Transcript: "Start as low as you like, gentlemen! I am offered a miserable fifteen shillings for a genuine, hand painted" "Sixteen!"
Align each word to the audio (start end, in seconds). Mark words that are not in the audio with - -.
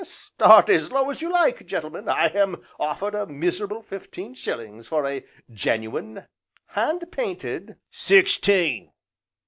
"Start 0.03 0.67
as 0.69 0.91
low 0.91 1.11
as 1.11 1.21
you 1.21 1.29
like, 1.31 1.63
gentlemen! 1.67 2.09
I 2.09 2.29
am 2.29 2.65
offered 2.79 3.13
a 3.13 3.27
miserable 3.27 3.83
fifteen 3.83 4.33
shillings 4.33 4.87
for 4.87 5.05
a 5.05 5.23
genuine, 5.51 6.25
hand 6.69 7.11
painted" 7.11 7.75
"Sixteen!" 8.07 8.93